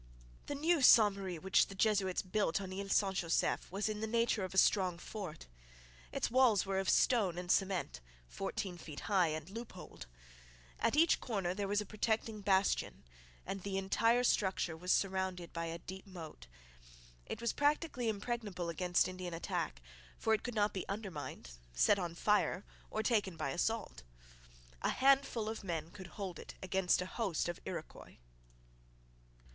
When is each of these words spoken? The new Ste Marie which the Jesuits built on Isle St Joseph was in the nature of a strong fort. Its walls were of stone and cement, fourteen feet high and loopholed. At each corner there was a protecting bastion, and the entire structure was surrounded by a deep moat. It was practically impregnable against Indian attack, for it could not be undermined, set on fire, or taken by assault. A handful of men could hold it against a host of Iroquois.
The 0.47 0.55
new 0.55 0.81
Ste 0.81 1.11
Marie 1.13 1.37
which 1.37 1.67
the 1.67 1.75
Jesuits 1.75 2.23
built 2.23 2.59
on 2.59 2.73
Isle 2.73 2.89
St 2.89 3.13
Joseph 3.13 3.71
was 3.71 3.87
in 3.87 3.99
the 4.01 4.07
nature 4.07 4.43
of 4.43 4.55
a 4.55 4.57
strong 4.57 4.97
fort. 4.97 5.45
Its 6.11 6.31
walls 6.31 6.65
were 6.65 6.79
of 6.79 6.89
stone 6.89 7.37
and 7.37 7.51
cement, 7.51 8.01
fourteen 8.27 8.79
feet 8.79 9.01
high 9.01 9.27
and 9.27 9.47
loopholed. 9.47 10.07
At 10.79 10.95
each 10.95 11.19
corner 11.21 11.53
there 11.53 11.67
was 11.67 11.81
a 11.81 11.85
protecting 11.85 12.41
bastion, 12.41 13.03
and 13.45 13.61
the 13.61 13.77
entire 13.77 14.23
structure 14.23 14.75
was 14.75 14.91
surrounded 14.91 15.53
by 15.53 15.65
a 15.65 15.77
deep 15.77 16.07
moat. 16.07 16.47
It 17.27 17.39
was 17.39 17.53
practically 17.53 18.09
impregnable 18.09 18.69
against 18.69 19.07
Indian 19.07 19.35
attack, 19.35 19.83
for 20.17 20.33
it 20.33 20.41
could 20.41 20.55
not 20.55 20.73
be 20.73 20.89
undermined, 20.89 21.51
set 21.75 21.99
on 21.99 22.15
fire, 22.15 22.65
or 22.89 23.03
taken 23.03 23.37
by 23.37 23.51
assault. 23.51 24.01
A 24.81 24.89
handful 24.89 25.47
of 25.47 25.63
men 25.63 25.91
could 25.91 26.07
hold 26.17 26.39
it 26.39 26.55
against 26.63 27.03
a 27.03 27.05
host 27.05 27.47
of 27.47 27.59
Iroquois. 27.65 28.17